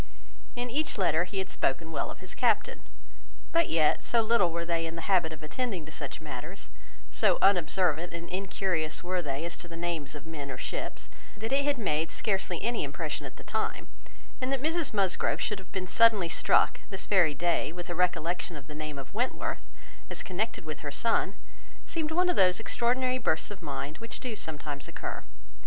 In 0.55 0.71
each 0.71 0.97
letter 0.97 1.25
he 1.25 1.37
had 1.37 1.51
spoken 1.51 1.91
well 1.91 2.09
of 2.09 2.21
his 2.21 2.33
captain; 2.33 2.79
but 3.51 3.69
yet, 3.69 4.01
so 4.01 4.23
little 4.23 4.51
were 4.51 4.65
they 4.65 4.87
in 4.87 4.95
the 4.95 5.03
habit 5.03 5.31
of 5.31 5.43
attending 5.43 5.85
to 5.85 5.91
such 5.91 6.19
matters, 6.19 6.71
so 7.11 7.37
unobservant 7.39 8.11
and 8.11 8.27
incurious 8.29 9.03
were 9.03 9.21
they 9.21 9.45
as 9.45 9.55
to 9.57 9.67
the 9.67 9.77
names 9.77 10.15
of 10.15 10.25
men 10.25 10.49
or 10.49 10.57
ships, 10.57 11.07
that 11.37 11.51
it 11.51 11.65
had 11.65 11.77
made 11.77 12.09
scarcely 12.09 12.63
any 12.63 12.83
impression 12.83 13.27
at 13.27 13.35
the 13.37 13.43
time; 13.43 13.89
and 14.41 14.51
that 14.51 14.59
Mrs 14.63 14.91
Musgrove 14.91 15.39
should 15.39 15.59
have 15.59 15.71
been 15.71 15.85
suddenly 15.85 16.29
struck, 16.29 16.79
this 16.89 17.05
very 17.05 17.35
day, 17.35 17.71
with 17.71 17.87
a 17.87 17.93
recollection 17.93 18.55
of 18.55 18.65
the 18.65 18.73
name 18.73 18.97
of 18.97 19.13
Wentworth, 19.13 19.67
as 20.09 20.23
connected 20.23 20.65
with 20.65 20.79
her 20.79 20.89
son, 20.89 21.35
seemed 21.85 22.09
one 22.09 22.27
of 22.27 22.35
those 22.35 22.59
extraordinary 22.59 23.19
bursts 23.19 23.51
of 23.51 23.61
mind 23.61 23.99
which 23.99 24.19
do 24.19 24.35
sometimes 24.35 24.87
occur. 24.87 25.23